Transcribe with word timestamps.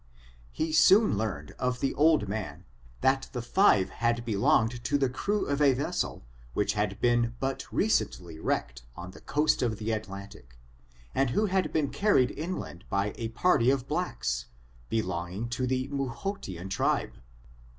He 0.51 0.71
soon 0.73 1.15
learned 1.15 1.51
of 1.59 1.79
the 1.79 1.93
old 1.93 2.27
man, 2.27 2.65
that 3.01 3.29
the 3.33 3.41
five 3.43 3.89
men 3.89 3.97
had 3.97 4.25
belonged 4.25 4.83
to 4.85 4.97
the 4.97 5.11
crew 5.11 5.45
of 5.45 5.61
a 5.61 5.75
ves 5.75 5.97
sel 5.97 6.25
which 6.55 6.73
had 6.73 6.97
but 7.39 7.71
recently 7.71 8.37
been 8.37 8.43
wrecked 8.43 8.81
on 8.95 9.11
the 9.11 9.21
coast 9.21 9.61
of 9.61 9.77
the 9.77 9.91
Atlantic, 9.91 10.57
and 11.13 11.29
who 11.29 11.45
had 11.45 11.71
been 11.71 11.91
carried 11.91 12.31
in 12.31 12.57
land 12.57 12.83
by 12.89 13.13
a 13.15 13.27
party 13.27 13.69
of 13.69 13.87
blacks, 13.87 14.47
belonging 14.89 15.49
to 15.49 15.67
the 15.67 15.87
Mtihotian 15.89 16.71
tribe. 16.71 17.11